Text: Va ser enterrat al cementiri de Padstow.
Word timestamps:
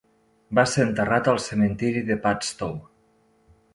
Va 0.59 0.63
ser 0.71 0.85
enterrat 0.85 1.29
al 1.33 1.37
cementiri 1.43 2.03
de 2.11 2.19
Padstow. 2.25 2.77